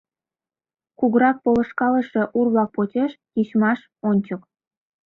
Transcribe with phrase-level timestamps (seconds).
[0.99, 4.41] —Кугурак полышкалыше, ур-влак почеш— тичмаш ончык!